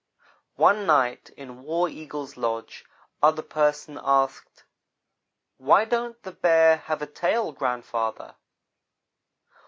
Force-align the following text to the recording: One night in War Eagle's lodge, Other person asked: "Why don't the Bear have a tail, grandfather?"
One 0.55 0.87
night 0.87 1.29
in 1.37 1.61
War 1.61 1.87
Eagle's 1.87 2.35
lodge, 2.35 2.85
Other 3.21 3.43
person 3.43 3.99
asked: 4.03 4.63
"Why 5.57 5.85
don't 5.85 6.19
the 6.23 6.31
Bear 6.31 6.77
have 6.77 7.03
a 7.03 7.05
tail, 7.05 7.51
grandfather?" 7.51 8.33